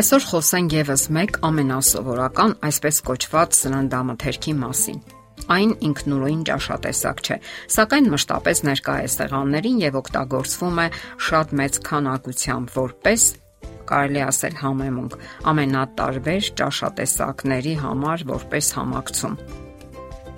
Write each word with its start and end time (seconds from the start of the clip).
Այսօր 0.00 0.24
խոսենք 0.30 0.74
եւս 0.78 1.02
մեկ 1.12 1.38
ամենասովորական, 1.44 2.54
այսպես 2.64 3.00
կոչված 3.04 3.56
սննդամթերքի 3.58 4.54
մասին։ 4.56 5.02
Այն 5.52 5.74
ինքնուրույն 5.90 6.46
ճաշատեսակ 6.48 7.20
չէ, 7.26 7.36
սակայն 7.76 8.08
մշտապես 8.14 8.64
ներկա 8.70 8.96
է 9.04 9.10
սեղաններին 9.18 9.84
եւ 9.84 10.00
օգտագործվում 10.00 10.80
է 10.80 10.88
շատ 11.28 11.54
մեծ 11.60 11.80
քանակությամբ 11.90 12.76
որպես 12.80 13.26
կարելի 13.92 14.22
ասել 14.30 14.60
համեմունք 14.64 15.18
ամենատարբեր 15.52 16.52
ճաշատեսակների 16.62 17.74
համար 17.84 18.30
որպես 18.30 18.76
համակցում։ 18.80 19.36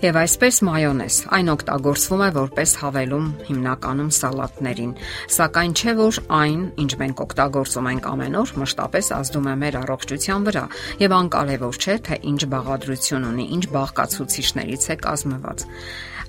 Եվ 0.03 0.17
այսպես 0.19 0.57
մայոնեզ, 0.67 1.17
այն 1.31 1.51
օգտագործվում 1.53 2.23
է 2.25 2.29
որպես 2.35 2.71
հավելում 2.81 3.27
հիմնականում 3.47 4.09
սալատներին, 4.17 4.95
սակայն 5.31 5.75
չէ 5.79 5.95
որ 6.01 6.19
այն, 6.39 6.65
ինչ 6.83 6.91
մենք 7.03 7.23
օգտագործում 7.23 7.89
ենք 7.93 8.09
ամեն 8.11 8.35
օր, 8.41 8.55
մշտապես 8.65 9.13
ազդում 9.19 9.47
է 9.47 9.55
մեր 9.63 9.79
առողջության 9.83 10.49
վրա, 10.51 10.65
եւ 11.07 11.17
անկարևոր 11.21 11.79
չէ, 11.79 11.97
թե 12.11 12.21
ինչ 12.33 12.41
բաղադրություն 12.51 13.29
ունի, 13.31 13.47
ինչ 13.55 13.65
բաղկացուցիչներից 13.79 14.91
է 14.91 14.99
կազմված։ 15.07 15.67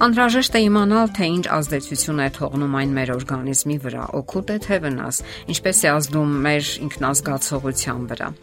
Անհրաժեշտ 0.03 0.53
է 0.53 0.65
իմանալ, 0.69 1.13
թե 1.17 1.33
ինչ 1.33 1.45
ազդեցություն 1.57 2.23
է 2.23 2.31
թողնում 2.37 2.77
այն 2.77 2.97
մեր 3.01 3.17
օրգանիզմի 3.17 3.77
վրա, 3.89 4.07
օգուտ 4.21 4.53
է 4.53 4.57
թե 4.69 4.81
վնաս, 4.85 5.25
ինչպես 5.53 5.77
է 5.81 5.93
ազդում 5.97 6.41
մեր 6.45 6.73
ինքնազգացողության 6.89 8.09
վրա։ 8.13 8.33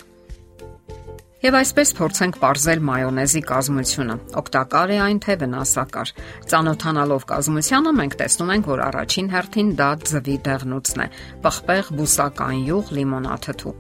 Եվ 1.40 1.54
այսպես 1.56 1.90
փորձենք 1.96 2.34
ողրզել 2.42 2.82
մայոնեզի 2.84 3.40
կազմությունը։ 3.48 4.16
Օգտակար 4.40 4.90
է 4.92 4.98
այն 5.04 5.20
թե 5.24 5.36
վնասակար։ 5.40 6.12
Ծանոթանալով 6.52 7.24
կազմությանը 7.30 7.94
մենք 8.00 8.18
տեսնում 8.20 8.52
ենք, 8.56 8.68
որ 8.74 8.82
առաջին 8.90 9.32
հերթին 9.36 9.72
դա 9.80 9.88
ձվի 10.10 10.36
դեղնուցն 10.50 11.06
է՝ 11.06 11.08
պղպեղ 11.48 11.90
բուսական 11.96 12.62
յուղ 12.68 12.94
լիմոնաթթու 13.00 13.74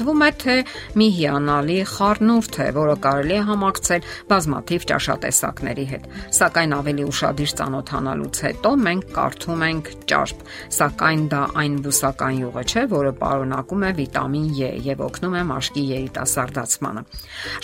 թվում 0.00 0.22
է 0.24 0.30
թե 0.40 0.56
մի 0.96 1.06
հիանալի 1.20 1.78
խառնուրդ 1.90 2.58
է, 2.64 2.68
որը 2.80 2.94
կարելի 3.04 3.36
է 3.36 3.40
համակցել 3.50 4.06
բազմաթիվ 4.30 4.86
ճաշատեսակների 4.90 5.84
հետ։ 5.90 6.06
Սակայն 6.40 6.74
ավելի 6.80 7.04
ուշադիր 7.10 7.52
ծանոթանալուց 7.60 8.40
հետո 8.46 8.72
մենք 8.86 9.10
կարդում 9.16 9.64
ենք 9.68 9.90
ճարպ, 10.10 10.44
սակայն 10.80 11.24
դա 11.30 11.42
այն 11.60 11.74
բուսական 11.84 12.40
յուղը 12.40 12.64
չէ, 12.70 12.84
որը 12.90 13.12
պարունակում 13.20 13.84
է 13.84 13.90
վիտամին 14.00 14.48
E 14.60 14.70
եւ 14.84 15.02
օգնում 15.06 15.36
է 15.36 15.42
մաշկի 15.50 15.82
երիտասարդացմանը։ 15.90 17.02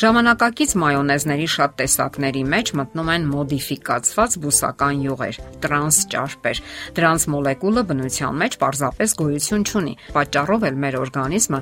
Ժամանակակից 0.02 0.74
մայոնեզների 0.82 1.48
շատ 1.56 1.74
տեսակների 1.80 2.42
մեջ 2.52 2.72
մտնում 2.80 3.10
են 3.16 3.26
մոդիֆիկացված 3.32 4.36
բուսական 4.44 5.02
յուղեր, 5.06 5.40
տրանս 5.64 5.98
ճարպեր։ 6.14 6.62
Դրանց 6.96 7.26
մոլեկուլը 7.36 7.84
բնության 7.90 8.40
մեջ 8.42 8.58
պարզապես 8.62 9.16
գոյություն 9.20 9.66
չունի։ 9.66 9.94
Պատճառով 10.16 10.66
էլ 10.66 10.80
մեր 10.86 10.98
օրգանիզմը 11.06 11.60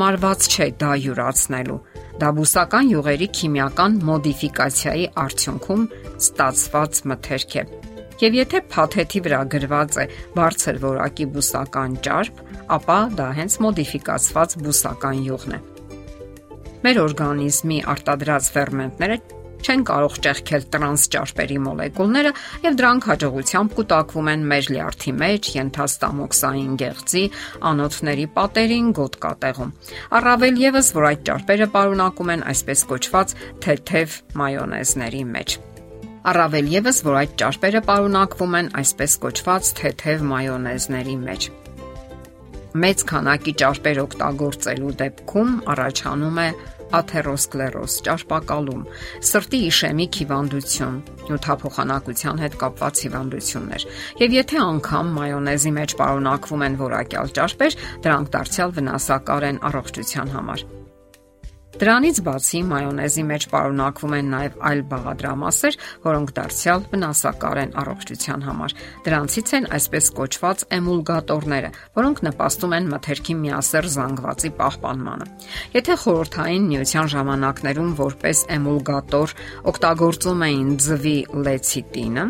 հարմարված 0.00 0.44
չէ 0.48 0.66
դա 0.80 0.90
յուրացնելու։ 0.96 1.74
Դա 2.20 2.28
բուսական 2.36 2.86
յուղերի 2.88 3.26
քիմիական 3.36 3.96
մոդիֆիկացիայի 4.08 5.02
արդյունքում 5.22 5.82
ստացված 6.24 7.00
մթերք 7.10 7.56
է։ 7.60 7.64
Եվ 8.22 8.38
եթե 8.38 8.62
փաթեթի 8.72 9.20
վրա 9.26 9.40
գրված 9.54 9.98
է 10.00 10.06
բարձր 10.38 10.80
որակի 10.86 11.26
բուսական 11.36 11.98
ճարպ, 12.06 12.40
ապա 12.80 12.98
դա 13.20 13.28
հենց 13.40 13.58
մոդիֆիկացված 13.66 14.56
բուսական 14.64 15.20
յուղն 15.28 15.52
է։ 15.52 15.60
Մեր 16.80 17.02
օրգանիզմի 17.04 17.78
արտադրած 17.92 18.50
ферментները 18.56 19.20
չեն 19.60 19.82
կարող 19.90 20.16
ճեղքել 20.24 20.64
տրանս 20.74 21.04
ճարպերի 21.14 21.58
մոլեկուլները 21.66 22.32
եւ 22.64 22.78
դրանք 22.80 23.08
հաջողությամբ 23.10 23.74
կուտակվում 23.78 24.30
են 24.32 24.44
մեր 24.50 24.68
լյարդի 24.74 25.14
մեջ, 25.20 25.50
ենթաստամոքսային 25.60 26.74
գեղձի, 26.80 27.24
անոթների 27.70 28.26
պատերին, 28.40 28.90
գոտկատեղում։ 29.00 29.72
Առավել 30.20 30.60
եւս, 30.64 30.92
որ 31.00 31.08
այդ 31.10 31.24
ճարպերը 31.30 31.70
պարունակում 31.76 32.34
են 32.36 32.44
այսպես 32.50 32.84
կոչված 32.90 33.34
թեթև 33.66 34.18
մայոնեզների 34.40 35.24
մեջ։ 35.36 35.56
Առավել 36.30 36.66
եւս, 36.74 36.98
որ 37.06 37.16
այդ 37.22 37.38
ճարպերը 37.40 37.80
պարունակվում 37.88 38.56
են 38.60 38.74
այսպես 38.80 39.16
կոչված 39.24 39.72
թեթև 39.80 40.28
մայոնեզների 40.34 41.16
մեջ 41.24 41.50
մեծ 42.70 43.02
քանակի 43.10 43.52
ճարպեր 43.60 43.98
օգտագործելու 44.04 44.92
դեպքում 45.00 45.54
առաջանում 45.74 46.36
է 46.38 46.50
աթերոսկլերոզ, 46.98 47.96
ճարպակալում, 48.08 48.82
սրտի 49.30 49.60
իշեմիկ 49.70 50.18
հիվանդություն, 50.20 50.98
նյութափոխանակության 51.28 52.42
հետ 52.44 52.58
կապված 52.64 53.04
հիվանդություններ։ 53.06 53.86
Եվ 54.24 54.36
եթե 54.40 54.60
անգամ 54.66 55.14
մայոնեզի 55.20 55.74
մեջ 55.78 55.96
պարունակվում 56.00 56.66
են 56.70 56.82
որակյալ 56.82 57.32
ճարպեր, 57.40 57.80
դրանք 58.08 58.34
դարձյալ 58.36 58.76
վնասակար 58.80 59.50
են 59.52 59.64
առողջության 59.70 60.36
համար։ 60.40 60.79
Դրանից 61.80 62.18
բացի 62.26 62.58
մայոնեզի 62.68 63.22
մեջ 63.24 63.44
պարունակվում 63.48 64.14
են 64.18 64.26
նաև 64.34 64.56
այլ 64.68 64.80
բաղադրամասեր, 64.90 65.76
որոնք 66.04 66.32
դարձյալ 66.36 66.82
վնասակար 66.90 67.60
են 67.62 67.70
առողջության 67.80 68.42
համար։ 68.44 68.74
Դրանցից 69.06 69.52
են 69.56 69.68
այսպես 69.78 70.10
կոչված 70.18 70.64
էմուլգատորները, 70.76 71.70
որոնք 71.96 72.20
նպաստում 72.26 72.74
են 72.76 72.90
մթերքի 72.92 73.36
միասեռ 73.40 73.88
զանգվածի 73.96 74.50
պահպանմանը։ 74.60 75.30
Եթե 75.80 75.96
խորհրդային 76.04 76.68
միության 76.74 77.10
ժամանակներում 77.16 77.94
որպես 78.04 78.44
էմուլգատոր 78.60 79.34
օգտագործում 79.72 80.44
էին 80.50 80.70
ձվի 80.84 81.16
լեցիտինը, 81.48 82.28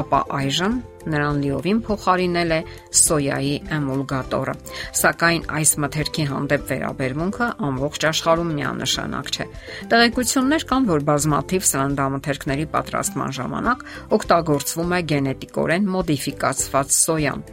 ապա 0.00 0.24
այժմ 0.40 0.80
նրան 1.12 1.40
լիովին 1.42 1.80
փոխարինել 1.86 2.52
է 2.56 2.60
սոյայի 3.02 3.54
էմուլգատորը։ 3.76 4.54
Սակայն 5.02 5.46
այս 5.58 5.72
մթերքի 5.84 6.26
հանդեպ 6.32 6.66
վերաբերմունքը 6.72 7.48
ամբողջ 7.68 8.06
աշխարհում 8.12 8.52
միանշանակ 8.58 9.32
չէ։ 9.32 9.46
Տեղեկություններ 9.92 10.66
կան, 10.72 10.86
որ 10.92 11.06
բազմաթիվ 11.12 11.66
սննդամթերքների 11.72 12.66
պատրաստման 12.76 13.34
ժամանակ 13.38 13.84
օգտագործվում 14.18 14.92
է 14.92 15.00
գենետիկորեն 15.12 15.90
մոդիֆիկացված 15.96 16.96
սոյան։ 17.02 17.44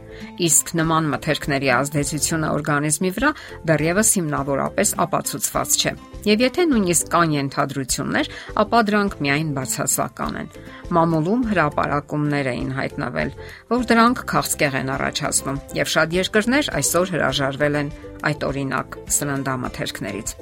Իսկ 0.46 0.72
նման 0.76 1.06
մթերքների 1.14 1.68
ազդեցությունը 1.76 2.48
օրգանիզմի 2.56 3.10
վրա 3.16 3.30
դեռևս 3.70 4.10
հիմնավորապես 4.18 4.92
ապացուցված 5.06 5.76
չէ։ 5.80 5.92
Եվ 6.20 6.42
եթե 6.44 6.64
նույնիսկ 6.68 7.06
կան 7.14 7.30
ենթադրություններ, 7.32 8.26
ապա 8.60 8.80
դրանք 8.90 9.14
միայն 9.24 9.52
բացասական 9.56 10.34
են։ 10.40 10.50
Մամուլում 10.96 11.44
հրապարակումներ 11.50 12.50
էին 12.50 12.72
հայտնվել, 12.76 13.30
որ 13.70 13.84
դրանք 13.90 14.22
քաղցկեղ 14.30 14.76
են 14.80 14.92
առաջացնում, 14.94 15.60
եւ 15.80 15.90
շատ 15.94 16.16
երկրներ 16.16 16.70
այսօր 16.80 17.12
հրաժարվել 17.14 17.78
են 17.80 17.92
այդ 18.30 18.44
օրինակ 18.50 18.96
սննդամթերքներից։ 19.16 20.32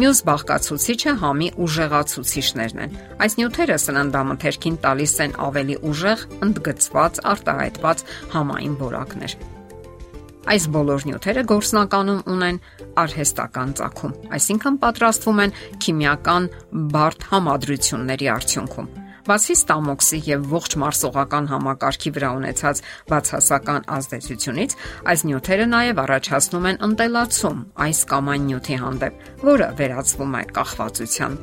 Մյուս 0.00 0.20
բաղկացուցիչը 0.28 1.12
համի 1.22 1.48
ուժեղացուցիչներն 1.66 2.80
են։ 2.86 2.96
Այս 3.26 3.36
նյութերը 3.40 3.76
սննդամթերքին 3.86 4.78
տալիս 4.86 5.14
են 5.26 5.36
ավելի 5.46 5.76
ուժեղ, 5.90 6.24
ընդգծված, 6.46 7.20
արտահայտված 7.36 8.04
համային 8.36 8.76
որակներ։ 8.86 9.36
Այս 10.46 10.64
բոլոր 10.76 11.04
նյութերը 11.10 11.42
գործնականում 11.50 12.20
ունեն 12.30 12.60
արհեստական 13.02 13.72
ցակում, 13.80 14.12
այսինքն 14.36 14.76
պատրաստվում 14.84 15.42
են 15.42 15.56
քիմիական 15.82 16.46
բարդ 16.94 17.26
համադրությունների 17.32 18.30
արդյունքում 18.36 18.92
Բացի 19.26 19.54
ստամոքսի 19.56 20.18
եւ 20.26 20.44
ողջ 20.52 20.76
մարսողական 20.82 21.48
համակարգի 21.50 22.12
վրա 22.16 22.30
ունեցած 22.36 22.82
բացասական 23.10 23.88
ազդեցությունից, 23.96 24.76
այս 25.12 25.24
նյութերը 25.30 25.66
նաեւ 25.72 26.00
առաջացնում 26.04 26.70
են 26.70 26.80
ընտելացում 26.86 27.64
այս 27.86 28.04
կամ 28.12 28.32
այն 28.36 28.46
նյութի 28.52 28.78
հանդեպ, 28.84 29.26
որը 29.50 29.68
վերածվում 29.82 30.38
է 30.38 30.44
կախվածության։ 30.60 31.36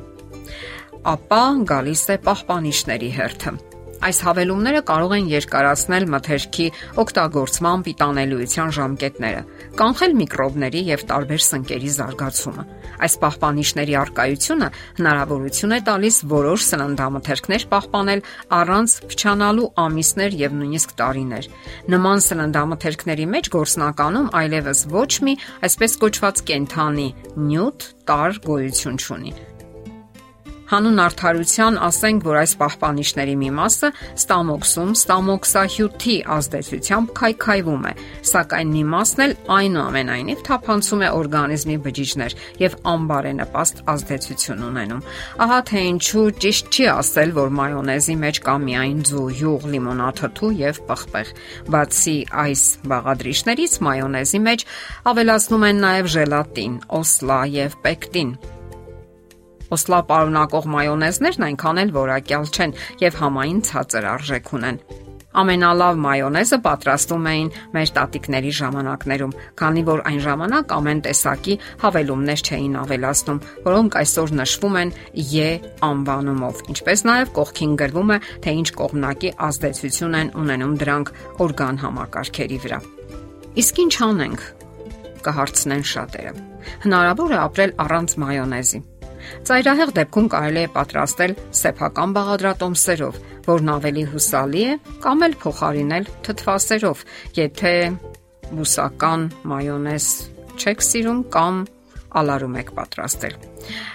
Ապա 1.14 1.44
գալիս 1.68 2.08
է 2.14 2.18
պահպանիչների 2.24 3.14
հերթը 3.20 3.56
Այս 4.04 4.18
հավելումները 4.20 4.80
կարող 4.84 5.12
են 5.16 5.28
երկարացնել 5.30 6.04
մթերքի 6.12 6.64
օգտագործման 7.00 7.84
պիտանելիության 7.86 8.72
ժամկետները, 8.76 9.38
կանխել 9.80 10.16
միկրոբների 10.18 10.82
եւ 10.90 11.04
տարբեր 11.08 11.44
սնկերի 11.44 11.92
զարգացումը։ 11.94 12.64
Այս 13.04 13.16
պահպանիչների 13.22 13.96
արկայությունը 14.02 14.68
հնարավորություն 15.00 15.72
է 15.72 15.80
տալիս 15.88 16.18
որոշ 16.34 16.66
սննդամթերքներ 16.68 17.66
պահպանել 17.72 18.24
առանց 18.60 18.98
փչանալու 19.14 19.70
ամիսներ 19.86 20.38
եւ 20.44 20.58
նույնիսկ 20.60 20.94
տարիներ։ 21.00 21.50
Նման 21.96 22.24
սննդամթերքների 22.28 23.26
մեջ 23.38 23.50
գործնականում 23.56 24.30
այլևս 24.44 24.84
ոչ 24.92 25.10
մի 25.24 25.38
այսպես 25.64 25.98
կոչված 26.04 26.46
կենթանի 26.52 27.08
նյութ 27.48 27.90
տար 28.04 28.40
գոյություն 28.44 29.00
չունի 29.00 29.53
Հանուն 30.70 31.00
արդարության 31.04 31.74
ասենք, 31.84 32.22
որ 32.24 32.36
այս 32.40 32.52
պահպանիչների 32.60 33.34
մի 33.36 33.50
մասը 33.58 33.88
ստամոքսում 34.14 34.92
ստամոքսահյութի 34.96 36.14
ազդեցությամբ 36.34 37.12
քայքայվում 37.18 37.84
է, 37.84 37.92
սակայն 38.30 38.70
մի 38.74 38.84
մասն 38.94 39.24
էլ 39.24 39.34
այնուամենայնիվ 39.58 40.44
թափանցում 40.48 41.04
է 41.04 41.10
օրգանիզմի 41.18 41.76
բջիջներ 41.84 42.36
եւ 42.64 42.78
անբարենպաստ 42.94 43.84
ազդեցություն 43.94 44.64
ունենում։ 44.70 45.04
Ահա 45.44 45.60
թե 45.68 45.84
ինչու 45.90 46.24
ճիշտ 46.44 46.72
չի 46.74 46.88
ասել, 46.94 47.36
որ 47.44 47.54
մայոնեզի 47.60 48.16
մեջ 48.24 48.42
կա 48.48 48.56
միայն 48.64 49.04
ձու, 49.10 49.26
յուղ, 49.44 49.68
լիմոնաթթու 49.74 50.52
եւ 50.64 50.82
պղպեղ։ 50.88 51.34
Բացի 51.74 52.16
այս 52.44 52.64
բաղադրիչներից 52.94 53.78
մայոնեզի 53.84 54.42
մեջ 54.48 54.66
ավելացնում 55.12 55.68
են 55.68 55.86
նաեւ 55.88 56.10
ժելատին, 56.16 56.82
օսլա 57.04 57.40
եւ 57.60 57.80
պեկտին 57.84 58.36
Օսլա 59.74 60.02
պարունակող 60.10 60.68
մայոնեզներն 60.74 61.48
այնքան 61.48 61.80
էլ 61.84 61.96
որակյալ 61.98 62.52
չեն 62.54 62.76
եւ 63.04 63.18
համային 63.24 63.64
ցածր 63.70 64.12
արժեք 64.14 64.52
ունեն։ 64.58 64.78
Ամենալավ 65.34 65.96
մայոնեզը 65.98 66.58
պատրաստում 66.62 67.24
էին 67.26 67.48
մեր 67.74 67.90
տատիկների 67.96 68.52
ժամանակներում, 68.54 69.32
քանի 69.58 69.82
որ 69.88 70.02
այն 70.10 70.20
ժամանակ 70.26 70.74
ամեն 70.76 71.00
տեսակի 71.06 71.56
հավելումներ 71.82 72.44
չէին 72.44 72.76
ավելացնում, 72.84 73.40
որոնք 73.66 73.98
այսօր 73.98 74.34
նշվում 74.38 74.78
են 74.84 74.94
Ե 75.24 75.48
անվանումով, 75.90 76.62
ինչպես 76.70 77.04
նաև 77.10 77.34
կողքին 77.34 77.76
գրվում 77.82 78.14
է, 78.14 78.18
թե 78.46 78.56
ինչ 78.62 78.68
կողմնակի 78.78 79.34
ազդեցություն 79.50 80.18
են 80.22 80.34
ունենում 80.44 80.78
դրանք 80.84 81.14
օրգան 81.42 81.82
համակարգերի 81.82 82.58
վրա։ 82.62 82.80
Իսկ 83.64 83.84
ինչ 83.84 83.94
անենք, 84.06 84.48
կհարցնեն 85.26 85.86
շատերը։ 85.90 86.32
Հնարավոր 86.84 87.34
է 87.34 87.38
ապրել 87.42 87.72
առանց 87.84 88.14
մայոնեզի։ 88.22 88.80
Ծայրահեղ 89.48 89.92
դեպքում 89.98 90.28
կարելի 90.34 90.62
է 90.64 90.70
պատրաստել 90.74 91.34
սեփական 91.60 92.14
բաղադրատոմսերով, 92.16 93.18
որն 93.48 93.72
ավելի 93.74 94.04
հուսալի 94.14 94.64
է, 94.64 94.76
կամ 95.04 95.24
էլ 95.28 95.36
փոխարինել 95.44 96.10
թթվասերով, 96.28 97.04
եթե 97.38 97.74
բուսական 98.54 99.26
մայոնեզ 99.50 100.08
չեք 100.54 100.84
սիրում 100.88 101.20
կամ 101.34 101.64
ալարում 102.20 102.58
եք 102.62 102.72
պատրաստել։ 102.78 103.38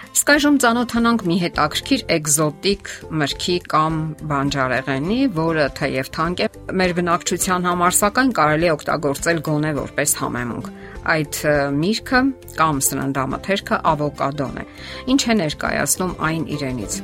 Իսկ 0.10 0.30
այժմ 0.34 0.56
ծանոթանանք 0.64 1.24
մի 1.30 1.36
հետաքրքիր 1.44 2.04
էկզոտիկ 2.16 2.90
մրգի 3.22 3.58
կամ 3.70 4.00
բանջարեղենի, 4.32 5.18
որը 5.36 5.68
թեև 5.78 6.10
թանկ 6.16 6.42
է 6.42 6.48
մեր 6.82 6.94
բնակչության 7.00 7.68
համար, 7.70 7.96
սակայն 8.00 8.34
կարելի 8.40 8.70
է 8.70 8.74
օգտագործել 8.74 9.44
գոնե 9.50 9.76
որպես 9.78 10.16
համեմունք։ 10.24 10.72
Այդ 11.14 11.40
միրգը 11.78 12.24
կամ 12.58 12.84
սննդամթերքը 12.90 13.82
ավոկադոն 13.94 14.60
է։ 14.60 14.68
Ինչ 15.14 15.22
է 15.30 15.38
ներկայացնում 15.46 16.14
այն 16.30 16.44
իրենից։ 16.58 17.00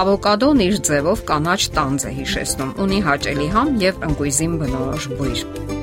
Ավոկադոն 0.00 0.64
իր 0.68 0.80
ձևով 0.86 1.26
կանաչ 1.32 1.60
տանձ 1.80 2.06
է 2.06 2.14
հիշեցնում, 2.20 2.72
ունի 2.84 3.02
հաճելի 3.10 3.50
համ 3.56 3.76
եւ 3.88 4.08
ընկույզին 4.10 4.56
բնորոշ 4.62 5.12
բույր 5.18 5.79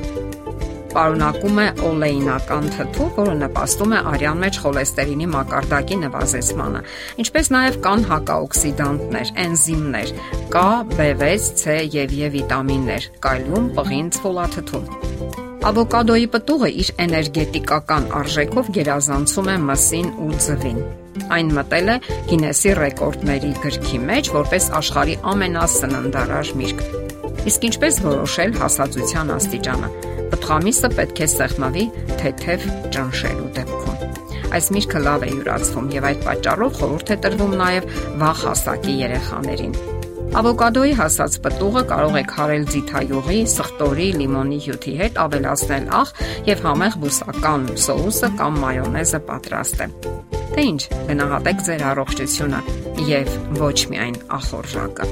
պարունակում 0.93 1.61
է 1.63 1.67
օլեինական 1.87 2.69
թթու, 2.75 3.07
որը 3.17 3.35
նպաստում 3.41 3.95
է 3.97 4.01
արյան 4.11 4.41
մեջ 4.43 4.59
խոլեստերինի 4.63 5.27
մակարդակի 5.33 5.97
նվազեցմանը, 6.03 6.83
ինչպես 7.23 7.51
նաև 7.57 7.79
կան 7.87 8.05
հակաօքսիդանտներ, 8.11 9.33
էնզիմներ, 9.47 10.13
K, 10.53 10.63
B6, 10.93 11.49
C 11.63 11.77
եւ 11.97 12.15
E 12.17 12.31
վիտամիններ, 12.37 13.11
կալիում, 13.27 13.69
պղինձ, 13.77 14.21
ֆոլաթթու։ 14.23 14.83
Ավոկադոյի 15.67 16.27
պտուղը 16.31 16.67
իր 16.81 16.89
էներգետիկական 17.03 18.05
արժեքով 18.19 18.69
գերազանցում 18.77 19.49
է 19.51 19.55
մսին 19.67 20.11
ու 20.23 20.29
ձվին։ 20.45 20.79
Այն 21.37 21.51
մտել 21.57 21.91
է 21.91 21.97
Գինեսի 22.29 22.77
ռեկորդների 22.79 23.51
գրքի 23.65 23.99
մեջ 24.11 24.31
որպես 24.37 24.69
աշխարհի 24.79 25.19
ամենասննդարար 25.33 26.55
միրգ։ 26.61 27.06
Իսկ 27.47 27.67
ինչպես 27.69 27.99
որոշել 28.07 28.55
հասածության 28.61 29.33
աստիճանը։ 29.37 29.91
Պտղամիսը 30.31 30.89
պետք 30.97 31.21
է 31.23 31.27
սեղմվի 31.33 31.85
թեթև 32.21 32.65
ճնշելու 32.95 33.51
դեպքում։ 33.57 33.97
Այս 34.57 34.71
միրգը 34.77 34.99
լավ 35.03 35.23
է 35.27 35.29
յուրացվում 35.33 35.87
եւ 35.97 36.07
այդ 36.07 36.19
պատճառով 36.27 36.75
խորհուրդ 36.79 37.13
է 37.13 37.17
տրվում 37.27 37.53
նաեւ 37.61 37.87
վաղ 38.21 38.43
հասակի 38.47 38.97
երեխաներին։ 39.03 39.77
Ավոկադոյի 40.37 40.93
հասած 40.99 41.35
պտուղը 41.43 41.83
կարող 41.89 42.17
է 42.19 42.23
քարել 42.31 42.65
ձիթայուղի, 42.73 43.39
սխտորի, 43.53 44.07
լիմոնի 44.21 44.59
հյութի 44.67 44.93
հետ, 44.99 45.19
ավելացնել 45.23 45.87
աղ 46.01 46.11
եւ 46.51 46.63
համեղ 46.67 46.99
բուսական 47.03 47.65
սոուսը 47.87 48.31
կամ 48.43 48.61
մայոնեզը 48.67 49.23
պատրաստել։ 49.31 49.97
Թե 50.53 50.67
ինչ, 50.67 50.81
գնահատեք 51.09 51.65
ձեր 51.71 51.89
առողջությունը 51.95 52.61
եւ 53.15 53.35
ոչ 53.63 53.77
միայն 53.95 54.23
ախորժակը։ 54.41 55.11